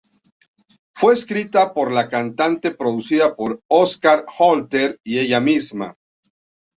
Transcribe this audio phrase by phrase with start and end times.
[0.93, 5.95] Fue escrita por la cantante y producida por Oscar Holter y ella misma.